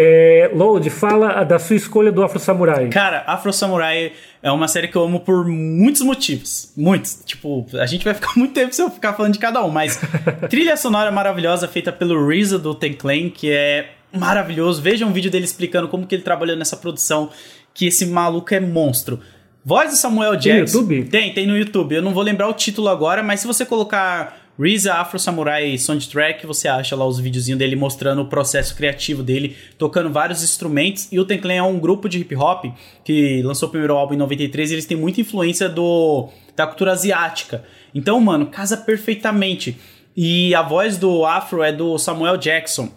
[0.00, 2.88] É, Load, fala da sua escolha do Afro Samurai.
[2.88, 6.72] Cara, Afro Samurai é uma série que eu amo por muitos motivos.
[6.76, 7.20] Muitos.
[7.26, 10.00] Tipo, a gente vai ficar muito tempo se eu ficar falando de cada um, mas
[10.48, 14.80] trilha sonora maravilhosa feita pelo Reza do Ten Clan, que é maravilhoso.
[14.80, 17.30] Veja um vídeo dele explicando como que ele trabalhou nessa produção,
[17.74, 19.18] que esse maluco é monstro.
[19.64, 20.78] Voz do Samuel Jackson.
[20.78, 21.10] Tem no YouTube?
[21.10, 21.94] Tem, tem no YouTube.
[21.96, 26.44] Eu não vou lembrar o título agora, mas se você colocar Reza Afro Samurai Soundtrack,
[26.44, 31.06] você acha lá os videozinhos dele mostrando o processo criativo dele, tocando vários instrumentos.
[31.12, 32.64] E o Ten Clan é um grupo de hip hop
[33.04, 36.90] que lançou o primeiro álbum em 93 e eles têm muita influência do da cultura
[36.90, 37.64] asiática.
[37.94, 39.78] Então, mano, casa perfeitamente.
[40.16, 42.90] E a voz do Afro é do Samuel Jackson,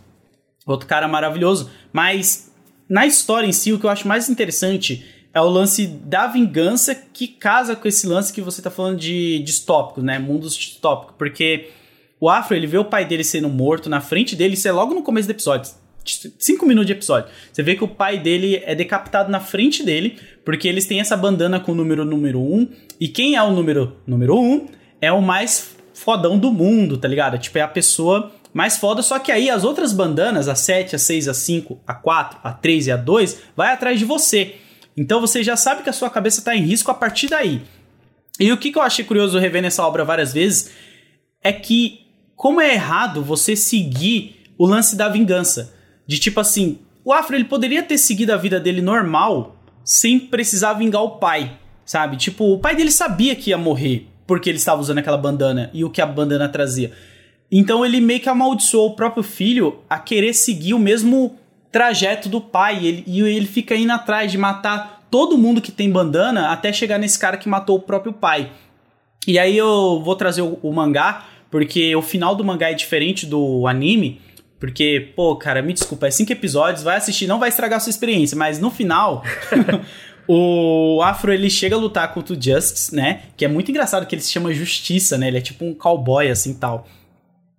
[0.65, 1.69] outro cara maravilhoso.
[1.93, 2.51] Mas
[2.89, 6.93] na história em si, o que eu acho mais interessante é o lance da vingança
[6.93, 10.19] que casa com esse lance que você tá falando de distópico, né?
[10.19, 11.15] Mundos distópicos.
[11.17, 11.69] Porque
[12.19, 14.93] o Afro, ele vê o pai dele sendo morto na frente dele, isso é logo
[14.93, 15.71] no começo do episódio.
[16.37, 17.29] Cinco minutos de episódio.
[17.51, 21.15] Você vê que o pai dele é decapitado na frente dele, porque eles têm essa
[21.15, 22.67] bandana com o número número um.
[22.99, 24.67] E quem é o número número um
[24.99, 27.37] é o mais fodão do mundo, tá ligado?
[27.37, 30.99] Tipo, é a pessoa mais foda, só que aí as outras bandanas, a 7, a
[30.99, 34.55] 6, a 5, a 4, a 3 e a 2, vai atrás de você.
[34.95, 37.61] Então você já sabe que a sua cabeça está em risco a partir daí.
[38.39, 40.71] E o que, que eu achei curioso rever nessa obra várias vezes
[41.43, 45.73] é que, como é errado você seguir o lance da vingança.
[46.05, 50.73] De tipo assim, o Afro ele poderia ter seguido a vida dele normal sem precisar
[50.73, 52.15] vingar o pai, sabe?
[52.15, 55.83] Tipo, o pai dele sabia que ia morrer porque ele estava usando aquela bandana e
[55.83, 56.91] o que a bandana trazia.
[57.51, 61.37] Então ele meio que amaldiçoou o próprio filho a querer seguir o mesmo
[61.71, 62.85] trajeto do pai.
[62.85, 66.97] Ele, e ele fica indo atrás de matar todo mundo que tem bandana até chegar
[66.97, 68.51] nesse cara que matou o próprio pai.
[69.27, 73.25] E aí eu vou trazer o, o mangá, porque o final do mangá é diferente
[73.25, 74.19] do anime.
[74.59, 77.89] Porque, pô, cara, me desculpa, é cinco episódios, vai assistir, não vai estragar a sua
[77.89, 79.23] experiência, mas no final.
[80.27, 83.23] o Afro ele chega a lutar contra o Justice, né?
[83.35, 85.29] Que é muito engraçado que ele se chama Justiça, né?
[85.29, 86.87] Ele é tipo um cowboy assim tal.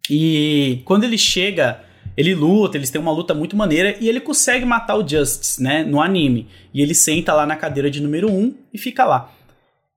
[0.09, 1.81] E quando ele chega
[2.17, 5.83] ele luta, eles têm uma luta muito maneira e ele consegue matar o Justice, né,
[5.83, 6.49] no anime.
[6.73, 9.33] E ele senta lá na cadeira de número 1 um e fica lá.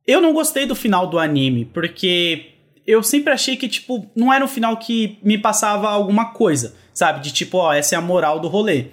[0.08, 2.51] Eu não gostei do final do anime, porque
[2.86, 7.21] eu sempre achei que, tipo, não era um final que me passava alguma coisa, sabe?
[7.21, 8.86] De tipo, ó, essa é a moral do rolê.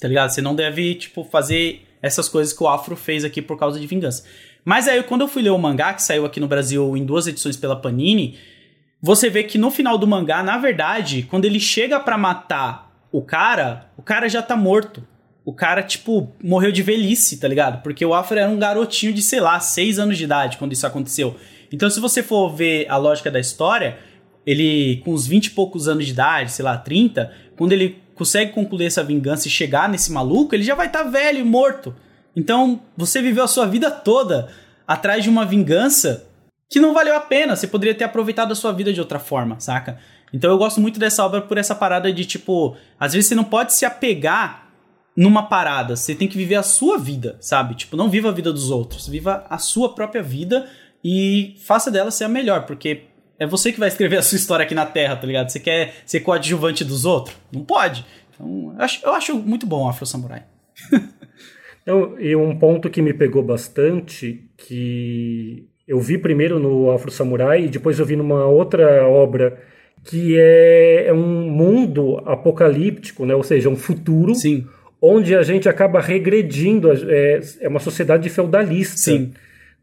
[0.00, 0.30] Tá ligado?
[0.30, 3.86] Você não deve, tipo, fazer essas coisas que o Afro fez aqui por causa de
[3.86, 4.24] vingança.
[4.64, 7.26] Mas aí, quando eu fui ler o mangá, que saiu aqui no Brasil em duas
[7.26, 8.38] edições pela Panini,
[9.02, 13.22] você vê que no final do mangá, na verdade, quando ele chega para matar o
[13.22, 15.06] cara, o cara já tá morto.
[15.42, 17.82] o cara, tipo, morreu de velhice, tá ligado?
[17.82, 20.86] Porque o Afro era um garotinho de, sei lá, 6 anos de idade quando isso
[20.86, 21.34] aconteceu.
[21.72, 23.98] Então, se você for ver a lógica da história,
[24.46, 28.52] ele, com uns 20 e poucos anos de idade, sei lá, 30, quando ele consegue
[28.52, 31.96] concluir essa vingança e chegar nesse maluco, ele já vai estar tá velho e morto.
[32.36, 34.48] Então, você viveu a sua vida toda
[34.86, 36.29] atrás de uma vingança
[36.70, 37.56] que não valeu a pena.
[37.56, 39.98] Você poderia ter aproveitado a sua vida de outra forma, saca?
[40.32, 43.44] Então eu gosto muito dessa obra por essa parada de tipo, às vezes você não
[43.44, 44.68] pode se apegar
[45.16, 47.74] numa parada, você tem que viver a sua vida, sabe?
[47.74, 50.70] Tipo, não viva a vida dos outros, viva a sua própria vida
[51.04, 53.02] e faça dela ser a melhor, porque
[53.36, 55.48] é você que vai escrever a sua história aqui na Terra, tá ligado?
[55.48, 57.36] Você quer ser coadjuvante dos outros?
[57.52, 58.06] Não pode.
[58.32, 60.44] Então, eu acho, eu acho muito bom Afro Samurai.
[61.82, 67.64] então, e um ponto que me pegou bastante, que eu vi primeiro no Afro Samurai
[67.64, 69.58] e depois eu vi numa outra obra
[70.04, 73.34] que é, é um mundo apocalíptico, né?
[73.34, 74.64] ou seja, um futuro Sim.
[75.02, 78.98] onde a gente acaba regredindo, é, é uma sociedade feudalista.
[78.98, 79.32] Sim.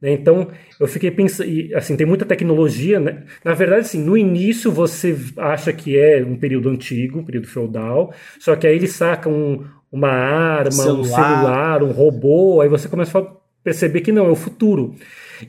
[0.02, 0.14] Né?
[0.14, 0.48] Então,
[0.80, 3.24] eu fiquei pensando, assim, tem muita tecnologia, né?
[3.44, 8.14] Na verdade, assim, no início você acha que é um período antigo, um período feudal,
[8.40, 11.02] só que aí eles sacam um, uma arma, celular.
[11.02, 13.28] um celular, um robô, aí você começa a
[13.62, 14.96] perceber que não, é o futuro.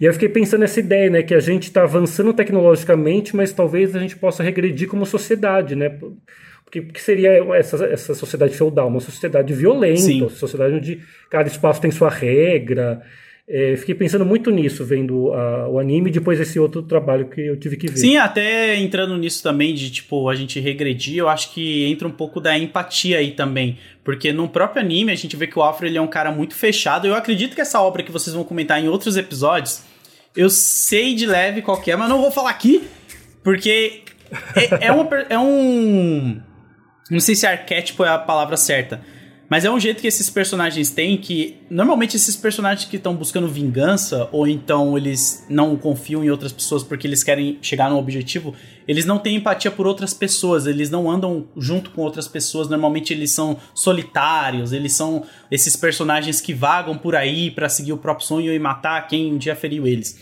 [0.01, 3.95] E eu fiquei pensando nessa ideia, né, que a gente está avançando tecnologicamente, mas talvez
[3.95, 5.99] a gente possa regredir como sociedade, né?
[6.65, 8.89] Porque, que seria essa, essa sociedade feudal?
[8.89, 10.21] Uma sociedade violenta, Sim.
[10.23, 13.03] uma sociedade onde cada espaço tem sua regra,
[13.51, 17.41] é, fiquei pensando muito nisso, vendo a, o anime e depois esse outro trabalho que
[17.41, 17.97] eu tive que ver.
[17.97, 22.11] Sim, até entrando nisso também, de tipo, a gente regredir, eu acho que entra um
[22.11, 23.79] pouco da empatia aí também.
[24.05, 26.55] Porque no próprio anime a gente vê que o Afro ele é um cara muito
[26.55, 27.07] fechado.
[27.07, 29.83] Eu acredito que essa obra que vocês vão comentar em outros episódios,
[30.37, 32.83] eu sei de leve qual é, mas não vou falar aqui,
[33.43, 34.03] porque
[34.55, 36.39] é, é, uma, é um.
[37.11, 39.01] Não sei se arquétipo é a palavra certa
[39.49, 41.57] mas é um jeito que esses personagens têm que.
[41.71, 46.83] Normalmente, esses personagens que estão buscando vingança, ou então eles não confiam em outras pessoas
[46.83, 48.55] porque eles querem chegar num objetivo,
[48.87, 52.69] eles não têm empatia por outras pessoas, eles não andam junto com outras pessoas.
[52.69, 57.99] Normalmente, eles são solitários, eles são esses personagens que vagam por aí para seguir o
[57.99, 60.19] próprio sonho e matar quem um dia feriu eles.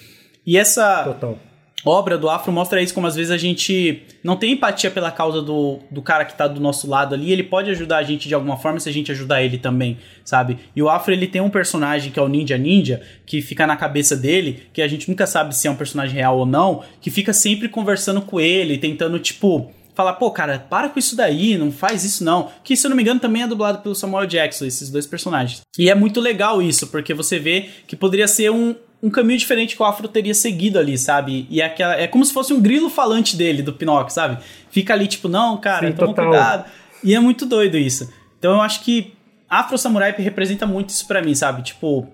[0.47, 1.03] E essa.
[1.03, 1.37] Total
[1.85, 5.41] obra do Afro mostra isso, como às vezes a gente não tem empatia pela causa
[5.43, 8.35] do, do cara que tá do nosso lado ali, ele pode ajudar a gente de
[8.35, 10.59] alguma forma se a gente ajudar ele também, sabe?
[10.75, 13.77] E o Afro, ele tem um personagem que é o Ninja Ninja, que fica na
[13.77, 17.11] cabeça dele, que a gente nunca sabe se é um personagem real ou não, que
[17.11, 21.73] fica sempre conversando com ele, tentando, tipo, falar, pô, cara, para com isso daí, não
[21.73, 22.51] faz isso não.
[22.63, 25.63] Que, se eu não me engano, também é dublado pelo Samuel Jackson, esses dois personagens.
[25.79, 29.77] E é muito legal isso, porque você vê que poderia ser um, um caminho diferente
[29.77, 31.47] que o Afro teria seguido ali, sabe?
[31.51, 34.39] E é, aquela, é como se fosse um grilo falante dele, do Pinóquio, sabe?
[34.71, 36.25] Fica ali, tipo, não, cara, Sim, toma total.
[36.31, 36.71] cuidado.
[37.05, 38.11] E é muito doido isso.
[38.39, 39.15] Então eu acho que
[39.49, 41.63] Afro Samurai representa muito isso para mim, sabe?
[41.63, 42.09] Tipo,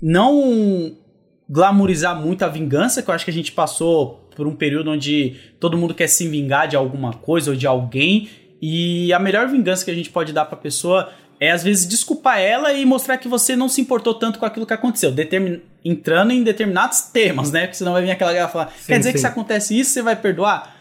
[0.00, 0.94] não
[1.48, 5.36] glamorizar muito a vingança, que eu acho que a gente passou por um período onde
[5.58, 8.28] todo mundo quer se vingar de alguma coisa ou de alguém.
[8.60, 12.38] E a melhor vingança que a gente pode dar pra pessoa é às vezes desculpar
[12.38, 15.60] ela e mostrar que você não se importou tanto com aquilo que aconteceu, Determin...
[15.84, 17.62] entrando em determinados temas, né?
[17.62, 19.14] Porque senão vai vir aquela galera falar, sim, quer dizer sim.
[19.14, 20.76] que se acontece isso, você vai perdoar?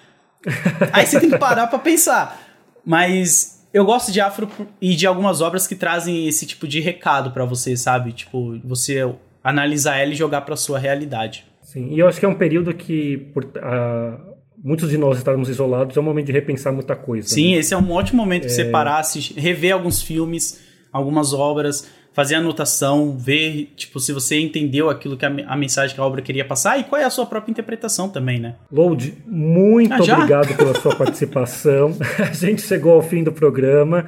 [0.94, 2.42] Aí você tem que parar para pensar.
[2.86, 7.32] Mas eu gosto de Afro e de algumas obras que trazem esse tipo de recado
[7.32, 8.12] para você, sabe?
[8.12, 9.12] Tipo, você
[9.44, 11.46] analisar ela e jogar para sua realidade.
[11.62, 14.35] Sim, e eu acho que é um período que por, uh
[14.66, 17.28] muitos de nós estávamos isolados, é um momento de repensar muita coisa.
[17.28, 17.60] Sim, né?
[17.60, 18.48] esse é um ótimo momento é...
[18.48, 20.60] de você parar, assistir, rever alguns filmes,
[20.92, 26.02] algumas obras, fazer anotação, ver, tipo, se você entendeu aquilo que a, a, mensagem que
[26.02, 28.56] a obra queria passar e qual é a sua própria interpretação também, né?
[28.72, 31.96] Load, muito ah, obrigado pela sua participação.
[32.18, 34.08] a gente chegou ao fim do programa.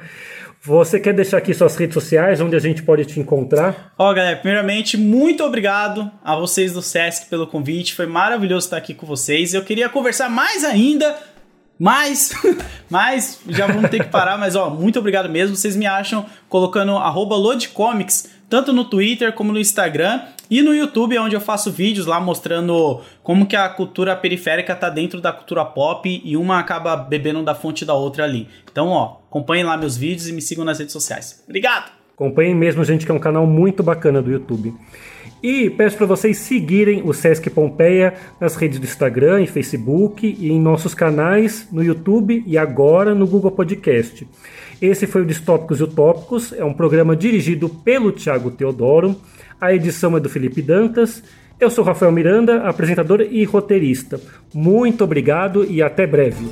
[0.64, 3.92] Você quer deixar aqui suas redes sociais, onde a gente pode te encontrar?
[3.96, 7.94] Ó, oh, galera, primeiramente, muito obrigado a vocês do Sesc pelo convite.
[7.94, 9.54] Foi maravilhoso estar aqui com vocês.
[9.54, 11.16] Eu queria conversar mais ainda,
[11.78, 12.32] mas,
[12.90, 14.36] mas já vamos ter que parar.
[14.36, 15.54] Mas, ó, muito obrigado mesmo.
[15.54, 17.36] Vocês me acham colocando arroba
[18.50, 20.22] tanto no Twitter como no Instagram.
[20.50, 24.74] E no YouTube, é onde eu faço vídeos lá mostrando como que a cultura periférica
[24.74, 28.48] tá dentro da cultura pop e uma acaba bebendo da fonte da outra ali.
[28.70, 31.42] Então, ó, acompanhem lá meus vídeos e me sigam nas redes sociais.
[31.46, 31.92] Obrigado!
[32.14, 34.74] Acompanhem mesmo, gente, que é um canal muito bacana do YouTube.
[35.42, 40.50] E peço para vocês seguirem o Sesc Pompeia nas redes do Instagram e Facebook e
[40.50, 44.26] em nossos canais no YouTube e agora no Google Podcast.
[44.82, 49.14] Esse foi o Distópicos e Utópicos, é um programa dirigido pelo Tiago Teodoro
[49.60, 51.22] a edição é do Felipe Dantas.
[51.60, 54.20] Eu sou Rafael Miranda, apresentador e roteirista.
[54.54, 56.46] Muito obrigado e até breve.